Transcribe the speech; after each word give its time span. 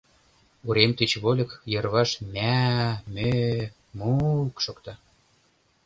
Урем 0.67 0.91
тич 0.97 1.11
вольык, 1.23 1.51
йырваш 1.71 2.09
мя-а-а, 2.33 2.89
мӧ-ӧ, 3.13 3.55
му-у-ук 3.97 4.57
шокта. 4.65 4.93